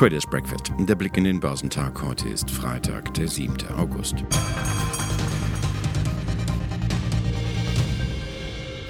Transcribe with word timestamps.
Traders 0.00 0.24
Breakfast. 0.24 0.72
Der 0.78 0.94
Blick 0.94 1.18
in 1.18 1.24
den 1.24 1.40
Börsentag. 1.40 2.02
Heute 2.02 2.26
ist 2.30 2.50
Freitag, 2.50 3.12
der 3.12 3.28
7. 3.28 3.54
August. 3.76 4.14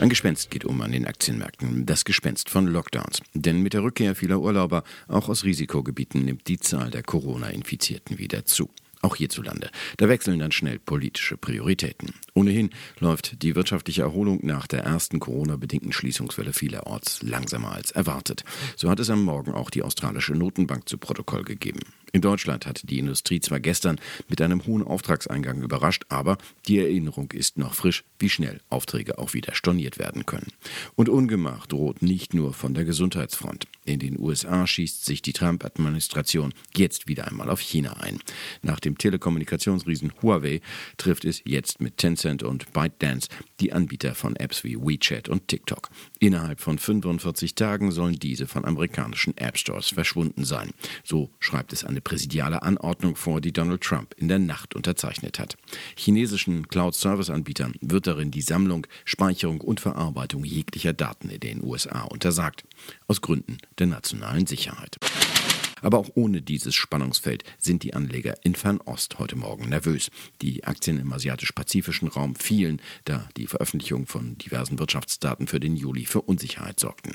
Ein 0.01 0.09
Gespenst 0.09 0.53
geht 0.53 0.65
um 0.65 0.81
an 0.83 0.93
den 0.93 1.09
Aktienmärkten. 1.09 1.85
Das 1.85 2.05
Gespenst 2.05 2.49
von 2.49 2.69
Lockdowns. 2.69 3.23
Denn 3.35 3.61
mit 3.61 3.75
der 3.75 3.83
Rückkehr 3.83 4.15
vieler 4.15 4.41
Urlauber, 4.41 4.85
auch 5.09 5.29
aus 5.29 5.43
Risikogebieten, 5.43 6.25
nimmt 6.25 6.47
die 6.47 6.61
Zahl 6.61 6.91
der 6.91 7.03
Corona-Infizierten 7.03 8.19
wieder 8.19 8.45
zu. 8.45 8.71
Auch 9.03 9.17
hierzulande. 9.17 9.71
Da 9.97 10.09
wechseln 10.09 10.39
dann 10.39 10.53
schnell 10.53 10.79
politische 10.79 11.39
Prioritäten. 11.39 12.13
Ohnehin 12.35 12.71
läuft 12.99 13.43
die 13.43 13.55
wirtschaftliche 13.55 14.03
Erholung 14.03 14.41
nach 14.43 14.67
der 14.67 14.85
ersten 14.85 15.21
Corona-bedingten 15.21 15.93
Schließungswelle 15.93 16.53
vielerorts 16.53 17.23
langsamer 17.23 17.73
als 17.73 17.93
erwartet. 17.93 18.45
So 18.77 18.91
hat 18.91 19.01
es 19.01 19.09
am 19.09 19.25
Morgen 19.25 19.53
auch 19.53 19.71
die 19.71 19.83
australische 19.83 20.35
Notenbank 20.35 20.87
zu 20.87 20.99
Protokoll 20.99 21.45
gegeben. 21.45 21.81
In 22.13 22.21
Deutschland 22.21 22.67
hat 22.67 22.91
die 22.91 22.99
Industrie 22.99 23.41
zwar 23.41 23.61
gestern 23.61 24.01
mit 24.29 24.43
einem 24.43 24.67
hohen 24.67 24.83
Auftragseingang 24.83 25.63
überrascht, 25.63 26.05
aber 26.09 26.37
die 26.67 26.79
Erinnerung 26.79 27.31
ist 27.31 27.57
noch 27.57 27.73
frisch, 27.75 28.05
wie 28.19 28.29
schnell 28.29 28.61
Aufträge 28.69 29.19
auch 29.19 29.33
wieder 29.33 29.55
storniert 29.55 29.99
werden 29.99 30.27
können. 30.27 30.53
Und 30.97 31.09
Ungemach 31.09 31.67
droht 31.67 32.03
nicht 32.03 32.35
nur 32.35 32.53
von 32.53 32.75
der 32.75 32.85
Gesundheitsfront. 32.85 33.67
In 33.91 33.99
den 33.99 34.21
USA 34.21 34.69
schießt 34.69 35.05
sich 35.05 35.21
die 35.21 35.33
Trump-Administration 35.33 36.55
jetzt 36.77 37.09
wieder 37.09 37.27
einmal 37.27 37.51
auf 37.51 37.61
China 37.61 37.95
ein. 37.95 38.21
Nach 38.63 38.79
dem 38.79 38.97
Telekommunikationsriesen 38.97 40.13
Huawei 40.23 40.61
trifft 40.97 41.25
es 41.25 41.43
jetzt 41.45 41.81
mit 41.81 41.97
Tencent 41.97 42.45
und 42.45 42.73
ByteDance 42.73 43.29
die 43.59 43.73
Anbieter 43.73 44.15
von 44.15 44.37
Apps 44.37 44.63
wie 44.63 44.77
WeChat 44.77 45.29
und 45.29 45.49
TikTok. 45.49 45.91
Innerhalb 46.21 46.61
von 46.61 46.79
45 46.79 47.57
Tagen 47.57 47.91
sollen 47.91 48.15
diese 48.15 48.47
von 48.47 48.65
amerikanischen 48.65 49.37
App 49.37 49.59
Stores 49.59 49.89
verschwunden 49.89 50.45
sein. 50.45 50.71
So 51.03 51.31
schreibt 51.41 51.73
es 51.73 51.85
eine 51.85 52.01
präsidiale 52.01 52.63
Anordnung 52.63 53.17
vor, 53.17 53.41
die 53.41 53.53
Donald 53.53 53.81
Trump 53.81 54.15
in 54.17 54.29
der 54.29 54.39
Nacht 54.39 54.77
unterzeichnet 54.77 55.41
hat. 55.41 55.57
Chinesischen 55.97 56.69
Cloud-Service-Anbietern 56.69 57.75
wird 57.81 58.07
darin 58.07 58.31
die 58.31 58.43
Sammlung, 58.43 58.87
Speicherung 59.05 59.61
und 59.61 59.81
Verarbeitung 59.81 60.45
jeglicher 60.45 60.93
Daten 60.93 61.29
in 61.29 61.41
den 61.41 61.65
USA 61.65 62.03
untersagt, 62.03 62.65
aus 63.09 63.21
Gründen 63.21 63.59
der 63.81 63.89
nationalen 63.89 64.47
Sicherheit. 64.47 64.99
Aber 65.83 65.99
auch 65.99 66.11
ohne 66.15 66.43
dieses 66.43 66.75
Spannungsfeld 66.75 67.45
sind 67.59 67.83
die 67.83 67.95
Anleger 67.95 68.35
in 68.43 68.55
Fernost 68.55 69.19
heute 69.19 69.37
Morgen 69.37 69.69
nervös. 69.69 70.11
Die 70.43 70.65
Aktien 70.65 70.99
im 70.99 71.13
asiatisch-pazifischen 71.13 72.09
Raum 72.09 72.35
fielen, 72.35 72.81
da 73.05 73.29
die 73.37 73.47
Veröffentlichung 73.47 74.07
von 74.07 74.37
diversen 74.39 74.79
Wirtschaftsdaten 74.79 75.47
für 75.47 75.61
den 75.61 75.77
Juli 75.77 76.07
für 76.07 76.23
Unsicherheit 76.23 76.81
sorgten. 76.81 77.15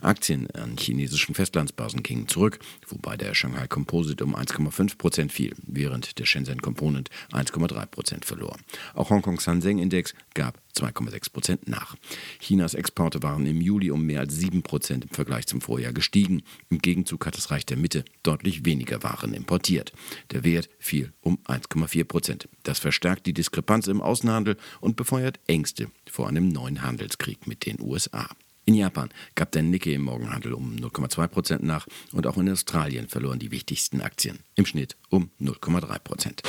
Aktien 0.00 0.50
an 0.52 0.76
chinesischen 0.76 1.34
Festlandsbörsen 1.34 2.02
gingen 2.02 2.28
zurück, 2.28 2.58
wobei 2.88 3.16
der 3.16 3.34
Shanghai 3.34 3.66
Composite 3.66 4.24
um 4.24 4.34
1,5 4.34 4.98
Prozent 4.98 5.32
fiel, 5.32 5.54
während 5.62 6.18
der 6.18 6.26
Shenzhen 6.26 6.62
Component 6.62 7.10
1,3 7.32 7.86
Prozent 7.86 8.24
verlor. 8.24 8.56
Auch 8.94 9.10
Hongkongs 9.10 9.46
Hang 9.46 9.60
Index 9.60 10.14
gab 10.34 10.58
2,6 10.80 11.32
Prozent 11.32 11.68
nach. 11.68 11.96
Chinas 12.40 12.74
Exporte 12.74 13.22
waren 13.22 13.46
im 13.46 13.60
Juli 13.60 13.90
um 13.90 14.04
mehr 14.04 14.20
als 14.20 14.36
7 14.36 14.62
Prozent 14.62 15.04
im 15.04 15.10
Vergleich 15.10 15.46
zum 15.46 15.60
Vorjahr 15.60 15.92
gestiegen. 15.92 16.42
Im 16.70 16.78
Gegenzug 16.78 17.26
hat 17.26 17.36
das 17.36 17.50
Reich 17.50 17.66
der 17.66 17.76
Mitte 17.76 18.04
deutlich 18.22 18.64
weniger 18.64 19.02
Waren 19.02 19.34
importiert. 19.34 19.92
Der 20.30 20.44
Wert 20.44 20.70
fiel 20.78 21.12
um 21.20 21.38
1,4 21.44 22.04
Prozent. 22.04 22.48
Das 22.62 22.78
verstärkt 22.78 23.26
die 23.26 23.34
Diskrepanz 23.34 23.86
im 23.86 24.00
Außenhandel 24.00 24.56
und 24.80 24.96
befeuert 24.96 25.40
Ängste 25.46 25.90
vor 26.10 26.28
einem 26.28 26.48
neuen 26.48 26.82
Handelskrieg 26.82 27.46
mit 27.46 27.66
den 27.66 27.80
USA. 27.80 28.28
In 28.66 28.74
Japan 28.74 29.08
gab 29.34 29.52
der 29.52 29.62
Nikkei 29.62 29.94
im 29.94 30.02
Morgenhandel 30.02 30.52
um 30.52 30.76
0,2 30.76 31.26
Prozent 31.28 31.62
nach 31.62 31.86
und 32.12 32.26
auch 32.26 32.36
in 32.36 32.48
Australien 32.48 33.08
verloren 33.08 33.38
die 33.38 33.50
wichtigsten 33.50 34.00
Aktien 34.00 34.38
im 34.54 34.66
Schnitt 34.66 34.96
um 35.08 35.30
0,3 35.40 35.98
Prozent. 35.98 36.42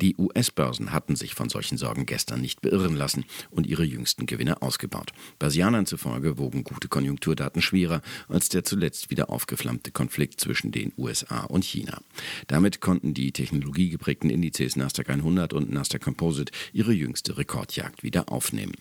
Die 0.00 0.16
US-Börsen 0.16 0.92
hatten 0.92 1.14
sich 1.16 1.34
von 1.34 1.48
solchen 1.48 1.78
Sorgen 1.78 2.06
gestern 2.06 2.40
nicht 2.40 2.60
beirren 2.60 2.96
lassen 2.96 3.24
und 3.50 3.66
ihre 3.66 3.84
jüngsten 3.84 4.26
Gewinne 4.26 4.60
ausgebaut. 4.62 5.12
Börsianern 5.38 5.86
zufolge 5.86 6.36
wogen 6.36 6.64
gute 6.64 6.88
Konjunkturdaten 6.88 7.62
schwerer 7.62 8.02
als 8.28 8.48
der 8.48 8.64
zuletzt 8.64 9.10
wieder 9.10 9.30
aufgeflammte 9.30 9.92
Konflikt 9.92 10.40
zwischen 10.40 10.72
den 10.72 10.92
USA 10.96 11.44
und 11.44 11.64
China. 11.64 12.00
Damit 12.48 12.80
konnten 12.80 13.14
die 13.14 13.32
technologiegeprägten 13.32 14.30
Indizes 14.30 14.76
Nasdaq 14.76 15.10
100 15.10 15.52
und 15.52 15.70
Nasdaq 15.70 16.02
Composite 16.02 16.52
ihre 16.72 16.92
jüngste 16.92 17.38
Rekordjagd 17.38 18.02
wieder 18.02 18.32
aufnehmen. 18.32 18.74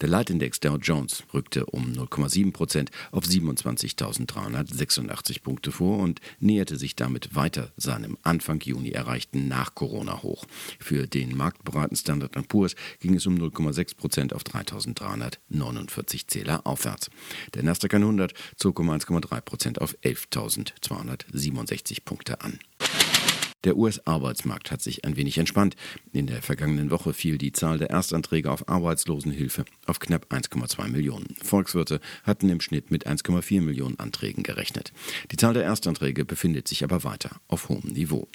Der 0.00 0.08
Leitindex 0.08 0.60
Dow 0.60 0.76
Jones 0.76 1.24
rückte 1.34 1.66
um 1.66 1.92
0,7 1.92 2.52
Prozent 2.52 2.90
auf 3.10 3.24
27.386 3.24 5.42
Punkte 5.42 5.72
vor 5.72 5.98
und 5.98 6.20
näherte 6.40 6.76
sich 6.76 6.96
damit 6.96 7.34
weiter 7.34 7.72
seinem 7.76 8.16
Anfang 8.22 8.60
Juni 8.60 8.90
erreichten 8.90 9.48
Nach-Corona-Hoch. 9.48 10.44
Für 10.78 11.06
den 11.06 11.36
marktbereiten 11.36 11.96
Standard 11.96 12.36
Poor's 12.48 12.76
ging 13.00 13.14
es 13.14 13.26
um 13.26 13.36
0,6 13.36 13.96
Prozent 13.96 14.34
auf 14.34 14.42
3.349 14.42 16.28
Zähler 16.28 16.66
aufwärts. 16.66 17.10
Der 17.54 17.62
Nasdaq 17.62 17.94
100 17.94 18.34
zog 18.56 18.78
um 18.78 18.90
1,3 18.90 19.40
Prozent 19.40 19.80
auf 19.80 19.96
11.267 20.02 22.04
Punkte 22.04 22.40
an. 22.40 22.58
Der 23.66 23.76
US-Arbeitsmarkt 23.76 24.70
hat 24.70 24.80
sich 24.80 25.04
ein 25.04 25.16
wenig 25.16 25.38
entspannt. 25.38 25.74
In 26.12 26.28
der 26.28 26.40
vergangenen 26.40 26.92
Woche 26.92 27.12
fiel 27.12 27.36
die 27.36 27.50
Zahl 27.50 27.78
der 27.78 27.90
Erstanträge 27.90 28.52
auf 28.52 28.68
Arbeitslosenhilfe 28.68 29.64
auf 29.86 29.98
knapp 29.98 30.32
1,2 30.32 30.86
Millionen. 30.86 31.34
Volkswirte 31.42 32.00
hatten 32.22 32.48
im 32.48 32.60
Schnitt 32.60 32.92
mit 32.92 33.08
1,4 33.08 33.60
Millionen 33.60 33.98
Anträgen 33.98 34.44
gerechnet. 34.44 34.92
Die 35.32 35.36
Zahl 35.36 35.54
der 35.54 35.64
Erstanträge 35.64 36.24
befindet 36.24 36.68
sich 36.68 36.84
aber 36.84 37.02
weiter 37.02 37.40
auf 37.48 37.68
hohem 37.68 37.90
Niveau. 37.90 38.28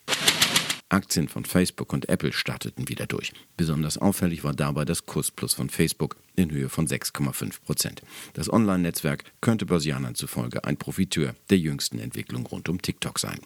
Aktien 0.91 1.29
von 1.29 1.45
Facebook 1.45 1.93
und 1.93 2.09
Apple 2.09 2.33
starteten 2.33 2.89
wieder 2.89 3.07
durch. 3.07 3.31
Besonders 3.55 3.97
auffällig 3.97 4.43
war 4.43 4.53
dabei 4.53 4.83
das 4.83 5.05
Kursplus 5.05 5.53
von 5.53 5.69
Facebook 5.69 6.17
in 6.35 6.51
Höhe 6.51 6.67
von 6.67 6.85
6,5 6.85 7.61
Prozent. 7.61 8.01
Das 8.33 8.51
Online-Netzwerk 8.51 9.23
könnte 9.39 9.65
Börsianern 9.65 10.15
zufolge 10.15 10.65
ein 10.65 10.77
Profiteur 10.77 11.33
der 11.49 11.59
jüngsten 11.59 11.99
Entwicklung 11.99 12.45
rund 12.45 12.67
um 12.67 12.81
TikTok 12.81 13.19
sein. 13.19 13.39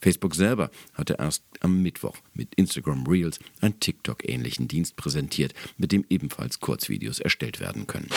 Facebook 0.00 0.34
selber 0.34 0.70
hatte 0.92 1.16
erst 1.18 1.42
am 1.60 1.82
Mittwoch 1.82 2.16
mit 2.32 2.54
Instagram 2.54 3.06
Reels 3.06 3.40
einen 3.60 3.80
TikTok-ähnlichen 3.80 4.68
Dienst 4.68 4.96
präsentiert, 4.96 5.52
mit 5.76 5.90
dem 5.90 6.04
ebenfalls 6.08 6.60
Kurzvideos 6.60 7.18
erstellt 7.18 7.58
werden 7.58 7.86
können. 7.88 8.08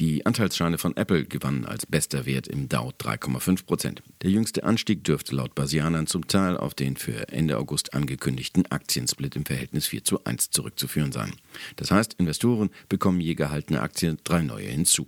Die 0.00 0.24
Anteilsscheine 0.24 0.78
von 0.78 0.96
Apple 0.96 1.26
gewannen 1.26 1.66
als 1.66 1.84
bester 1.84 2.24
Wert 2.24 2.48
im 2.48 2.70
Dow 2.70 2.90
3,5 2.98 3.66
Prozent. 3.66 4.02
Der 4.22 4.30
jüngste 4.30 4.64
Anstieg 4.64 5.04
dürfte 5.04 5.36
laut 5.36 5.54
Basianern 5.54 6.06
zum 6.06 6.26
Teil 6.26 6.56
auf 6.56 6.72
den 6.72 6.96
für 6.96 7.28
Ende 7.28 7.58
August 7.58 7.92
angekündigten 7.92 8.64
Aktiensplit 8.70 9.36
im 9.36 9.44
Verhältnis 9.44 9.88
4 9.88 10.02
zu 10.02 10.24
1 10.24 10.52
zurückzuführen 10.52 11.12
sein. 11.12 11.34
Das 11.76 11.90
heißt, 11.90 12.14
Investoren 12.14 12.70
bekommen 12.88 13.20
je 13.20 13.34
gehaltene 13.34 13.82
Aktien 13.82 14.16
drei 14.24 14.40
neue 14.40 14.68
hinzu. 14.68 15.06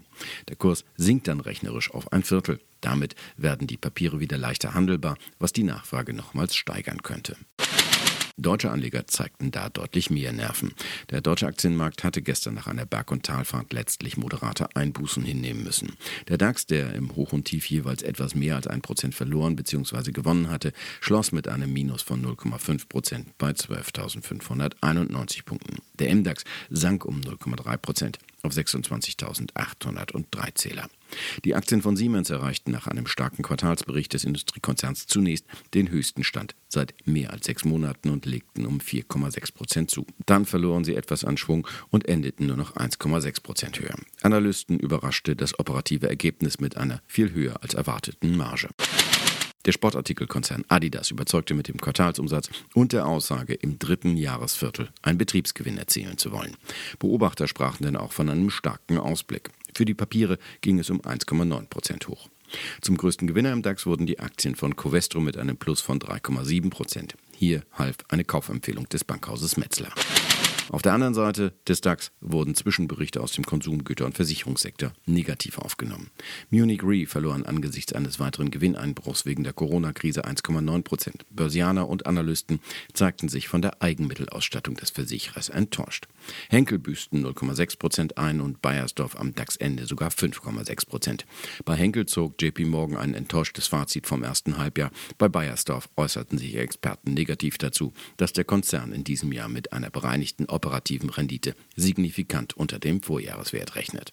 Der 0.49 0.57
Kurs 0.57 0.85
sinkt 0.99 1.27
dann 1.27 1.41
rechnerisch 1.41 1.91
auf 1.91 2.13
ein 2.13 2.23
Viertel. 2.23 2.61
Damit 2.83 3.15
werden 3.39 3.67
die 3.67 3.79
Papiere 3.79 4.21
wieder 4.21 4.37
leichter 4.37 4.75
handelbar, 4.75 5.17
was 5.39 5.55
die 5.55 5.63
Nachfrage 5.63 6.13
nochmals 6.13 6.55
steigern 6.55 7.03
könnte. 7.03 7.37
Deutsche 8.37 8.71
Anleger 8.71 9.07
zeigten 9.07 9.51
da 9.51 9.69
deutlich 9.69 10.11
mehr 10.11 10.33
Nerven. 10.33 10.73
Der 11.11 11.21
deutsche 11.21 11.47
Aktienmarkt 11.47 12.05
hatte 12.05 12.23
gestern 12.23 12.55
nach 12.55 12.67
einer 12.67 12.87
Berg- 12.87 13.11
und 13.11 13.25
Talfahrt 13.25 13.73
letztlich 13.73 14.17
moderate 14.17 14.75
Einbußen 14.75 15.23
hinnehmen 15.23 15.65
müssen. 15.65 15.97
Der 16.29 16.39
DAX, 16.39 16.67
der 16.67 16.95
im 16.95 17.15
Hoch 17.15 17.33
und 17.33 17.45
Tief 17.45 17.67
jeweils 17.67 18.03
etwas 18.03 18.35
mehr 18.35 18.57
als 18.57 18.67
ein 18.67 18.83
Prozent 18.83 19.15
verloren 19.15 19.57
bzw. 19.57 20.13
gewonnen 20.13 20.51
hatte, 20.51 20.73
schloss 21.01 21.33
mit 21.33 21.49
einem 21.49 21.73
Minus 21.73 22.03
von 22.03 22.25
0,5 22.25 22.89
Prozent 22.89 23.39
bei 23.39 23.51
12.591 23.51 25.45
Punkten. 25.45 25.79
Der 25.99 26.15
MDAX 26.15 26.45
sank 26.71 27.05
um 27.05 27.21
0,3 27.21 27.77
Prozent 27.77 28.19
auf 28.43 28.53
26.803 28.53 30.55
Zähler. 30.55 30.89
Die 31.45 31.55
Aktien 31.55 31.83
von 31.83 31.97
Siemens 31.97 32.31
erreichten 32.31 32.71
nach 32.71 32.87
einem 32.87 33.07
starken 33.07 33.43
Quartalsbericht 33.43 34.15
des 34.15 34.25
Industriekonzerns 34.25 35.07
zunächst 35.07 35.47
den 35.75 35.91
höchsten 35.91 36.25
Stand 36.25 36.55
seit 36.69 36.95
mehr 37.07 37.33
als 37.33 37.47
sechs 37.47 37.65
Monaten 37.65 38.11
und 38.11 38.27
legten 38.27 38.67
um 38.67 38.79
4,6 38.79 39.55
Prozent 39.55 39.91
zu. 39.91 40.07
Dann 40.27 40.47
verloren 40.47 40.85
sie 40.85 40.97
etwas 40.97 41.25
an 41.25 41.37
Schwung 41.37 41.67
und 41.91 42.09
endeten 42.09 42.47
nur 42.47 42.57
noch 42.57 42.77
1,6 42.77 43.43
Prozent 43.43 43.81
höher. 43.81 43.95
Analysten 44.23 44.81
überraschte 44.81 45.37
das 45.37 45.59
operative 45.59 46.09
Ergebnis 46.09 46.59
mit 46.59 46.77
einer 46.77 47.03
viel 47.07 47.33
höher 47.33 47.63
als 47.63 47.75
erwarteten 47.75 48.37
Marge. 48.37 48.69
Der 49.65 49.73
Sportartikelkonzern 49.73 50.65
Adidas 50.69 51.11
überzeugte 51.11 51.55
mit 51.55 51.69
dem 51.69 51.81
Quartalsumsatz 51.81 52.51
und 52.75 52.93
der 52.93 53.07
Aussage, 53.07 53.55
im 53.55 53.79
dritten 53.79 54.17
Jahresviertel 54.17 54.89
einen 55.03 55.19
Betriebsgewinn 55.19 55.79
erzielen 55.79 56.19
zu 56.19 56.33
wollen. 56.33 56.57
Beobachter 56.99 57.47
sprachen 57.47 57.85
dann 57.85 57.97
auch 57.97 58.13
von 58.13 58.29
einem 58.29 58.51
starken 58.51 58.99
Ausblick. 58.99 59.51
Für 59.75 59.85
die 59.85 59.95
Papiere 59.95 60.39
ging 60.61 60.79
es 60.79 60.91
um 60.91 61.01
1,9 61.01 61.69
Prozent 61.69 62.09
hoch. 62.09 62.29
Zum 62.81 62.97
größten 62.97 63.29
Gewinner 63.29 63.53
im 63.53 63.63
DAX 63.63 63.87
wurden 63.87 64.07
die 64.07 64.19
Aktien 64.19 64.57
von 64.57 64.77
Covestro 64.77 65.21
mit 65.21 65.39
einem 65.39 65.57
Plus 65.57 65.81
von 65.81 65.99
3,7 65.99 66.69
Prozent. 66.69 67.15
Hier 67.35 67.63
half 67.73 67.97
eine 68.09 68.25
Kaufempfehlung 68.25 68.89
des 68.89 69.05
Bankhauses 69.05 69.57
Metzler. 69.57 69.91
Auf 70.71 70.83
der 70.83 70.93
anderen 70.93 71.15
Seite 71.15 71.53
des 71.67 71.81
DAX 71.81 72.13
wurden 72.21 72.55
Zwischenberichte 72.55 73.21
aus 73.21 73.33
dem 73.33 73.45
Konsumgüter- 73.45 74.05
und 74.05 74.15
Versicherungssektor 74.15 74.93
negativ 75.07 75.59
aufgenommen. 75.59 76.11
Munich 76.51 76.83
Re 76.83 77.07
verloren 77.07 77.45
angesichts 77.45 77.93
eines 77.93 78.21
weiteren 78.21 78.51
Gewinneinbruchs 78.51 79.27
wegen 79.27 79.45
der 79.45 79.53
Corona-Krise 79.53 80.25
1,9 80.25 80.83
Prozent. 80.83 81.27
Börsianer 81.31 81.89
und 81.89 82.07
Analysten 82.07 82.61
zeigten 82.93 83.29
sich 83.29 83.49
von 83.49 83.63
der 83.63 83.83
Eigenmittelausstattung 83.83 84.77
des 84.77 84.91
Versicherers 84.91 85.49
enttäuscht. 85.49 86.07
Henkel 86.49 86.79
büßten 86.79 87.25
0,6 87.25 87.79
Prozent 87.79 88.19
ein 88.19 88.41
und 88.41 88.63
Bayersdorf 88.63 89.19
am 89.19 89.35
DAX-Ende 89.35 89.87
sogar 89.87 90.11
5,6 90.11 90.87
Prozent. 90.87 91.27
Bei 91.65 91.75
Henkel 91.75 92.07
zog 92.07 92.41
JP 92.41 92.67
Morgan 92.67 92.99
ein 92.99 93.15
enttäuschtes 93.15 93.67
Fazit 93.67 94.07
vom 94.07 94.23
ersten 94.23 94.59
Halbjahr. 94.59 94.91
Bei 95.19 95.29
Bayersdorf 95.29 95.89
äußerten 95.97 96.39
sich 96.39 96.55
Experten 96.57 97.15
negativ 97.15 97.59
dazu, 97.59 97.93
dass 98.17 98.33
der 98.33 98.45
Konzern 98.45 98.93
in 98.93 99.05
diesem 99.05 99.33
Jahr 99.33 99.49
mit 99.49 99.73
einer 99.73 99.91
bereinigten 99.91 100.47
operativen 100.53 101.11
Rendite 101.11 101.55
signifikant 101.77 102.57
unter 102.57 102.79
dem 102.79 103.03
Vorjahreswert 103.03 103.75
rechnet. 103.75 104.13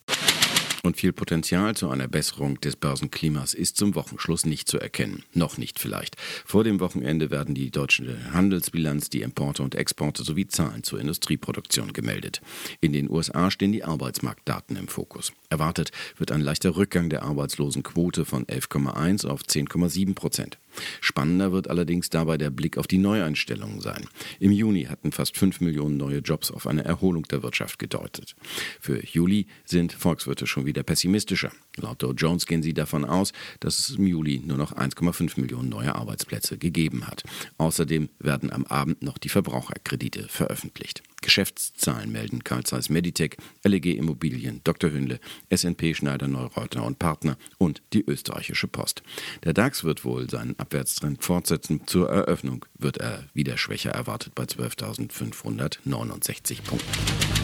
Und 0.82 0.96
viel 0.96 1.12
Potenzial 1.12 1.76
zu 1.76 1.90
einer 1.90 2.08
Besserung 2.08 2.60
des 2.62 2.78
Börsenklimas 2.78 3.54
ist 3.54 3.76
zum 3.76 3.96
Wochenschluss 3.96 4.46
nicht 4.46 4.70
zu 4.70 4.80
erkennen. 4.80 5.24
Noch 5.34 5.58
nicht 5.58 5.78
vielleicht. 5.78 6.16
Vor 6.46 6.64
dem 6.64 6.80
Wochenende 6.80 7.32
werden 7.32 7.54
die 7.54 7.70
deutsche 7.70 8.18
Handelsbilanz, 8.32 9.10
die 9.10 9.22
Importe 9.22 9.62
und 9.62 9.76
Exporte 9.76 10.24
sowie 10.24 10.48
Zahlen 10.48 10.84
zur 10.84 11.02
Industrieproduktion 11.02 11.92
gemeldet. 11.92 12.42
In 12.80 12.94
den 12.94 13.10
USA 13.10 13.52
stehen 13.52 13.74
die 13.74 13.84
Arbeitsmarktdaten 13.84 14.78
im 14.78 14.88
Fokus. 14.88 15.34
Erwartet 15.50 15.92
wird 16.18 16.32
ein 16.32 16.42
leichter 16.42 16.78
Rückgang 16.78 17.10
der 17.10 17.24
Arbeitslosenquote 17.24 18.24
von 18.24 18.46
11,1 18.46 19.28
auf 19.28 19.42
10,7 19.42 20.16
Prozent. 20.16 20.60
Spannender 21.02 21.52
wird 21.52 21.70
allerdings 21.70 22.10
dabei 22.10 22.38
der 22.38 22.50
Blick 22.50 22.78
auf 22.78 22.88
die 22.88 22.98
Neueinstellungen 22.98 23.82
sein. 23.82 24.06
Im 24.40 24.52
Juni 24.52 24.86
hatten 24.86 25.12
fast 25.12 25.38
5 25.38 25.62
Millionen 25.62 25.98
neue 25.98 26.20
Jobs 26.20 26.52
auf 26.52 26.68
eine 26.68 26.84
Erholung 26.84 27.24
der 27.24 27.44
Wirtschaft 27.44 27.80
gedeutet. 27.80 28.36
Für 28.80 29.04
Juli 29.06 29.48
sind 29.66 29.94
Volkswirte 29.94 30.48
schon 30.48 30.66
wieder 30.66 30.84
pessimistischer. 30.84 31.52
Laut 31.78 32.02
Dow 32.04 32.14
Jones 32.14 32.46
gehen 32.46 32.64
sie 32.64 32.74
davon 32.74 33.06
aus, 33.06 33.34
dass 33.60 33.80
es 33.80 33.98
im 33.98 34.08
Juli 34.08 34.42
nur 34.46 34.58
noch 34.58 34.74
1,5 34.74 35.40
Millionen 35.40 35.70
neue 35.70 35.96
Arbeitsplätze 35.96 36.58
gegeben 36.58 37.08
hat. 37.08 37.24
Außerdem 37.58 38.10
werden 38.20 38.52
am 38.52 38.66
Abend 38.66 39.04
noch 39.04 39.18
die 39.18 39.30
Verbraucherkredite 39.30 40.28
veröffentlicht. 40.28 41.04
Geschäftszahlen 41.22 42.12
melden 42.12 42.44
Carl 42.44 42.64
Zeiss 42.64 42.90
Meditech, 42.90 43.38
LEG 43.64 43.98
Immobilien, 43.98 44.62
Dr. 44.64 44.92
Hünle, 44.92 45.20
SNP 45.54 45.96
Schneider 45.96 46.28
Neureuter 46.28 46.84
und 46.84 47.00
Partner 47.00 47.38
und 47.58 47.82
die 47.94 48.06
österreichische 48.06 48.68
Post. 48.68 49.02
Der 49.44 49.54
DAX 49.54 49.84
wird 49.84 50.06
wohl 50.06 50.30
seinen 50.30 50.58
Abwärtstrend 50.60 51.24
fortsetzen. 51.24 51.82
Zur 51.86 52.10
Eröffnung 52.10 52.66
wird 52.78 52.98
er 52.98 53.24
wieder 53.34 53.58
schwächer 53.58 53.92
erwartet 53.92 54.36
bei 54.36 54.44
12.569 54.44 56.62
Punkten. 56.64 57.39